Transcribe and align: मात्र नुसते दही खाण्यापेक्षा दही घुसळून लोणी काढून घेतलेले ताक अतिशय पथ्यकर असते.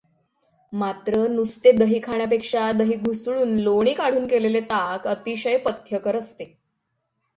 मात्र 0.73 1.27
नुसते 1.29 1.71
दही 1.71 1.99
खाण्यापेक्षा 1.99 2.71
दही 2.71 2.95
घुसळून 2.97 3.55
लोणी 3.59 3.93
काढून 3.93 4.25
घेतलेले 4.27 4.61
ताक 4.61 5.07
अतिशय 5.07 5.57
पथ्यकर 5.57 6.15
असते. 6.15 6.53